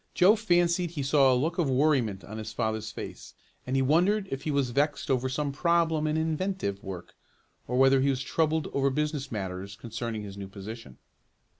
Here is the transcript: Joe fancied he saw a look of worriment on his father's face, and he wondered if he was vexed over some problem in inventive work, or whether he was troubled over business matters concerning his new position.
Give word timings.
Joe 0.15 0.35
fancied 0.35 0.89
he 0.89 1.03
saw 1.03 1.31
a 1.31 1.37
look 1.37 1.59
of 1.59 1.69
worriment 1.69 2.23
on 2.23 2.39
his 2.39 2.53
father's 2.53 2.91
face, 2.91 3.35
and 3.67 3.75
he 3.75 3.83
wondered 3.83 4.27
if 4.31 4.41
he 4.45 4.49
was 4.49 4.71
vexed 4.71 5.11
over 5.11 5.29
some 5.29 5.51
problem 5.51 6.07
in 6.07 6.17
inventive 6.17 6.83
work, 6.83 7.13
or 7.67 7.77
whether 7.77 8.01
he 8.01 8.09
was 8.09 8.23
troubled 8.23 8.67
over 8.73 8.89
business 8.89 9.31
matters 9.31 9.75
concerning 9.75 10.23
his 10.23 10.37
new 10.39 10.47
position. 10.47 10.97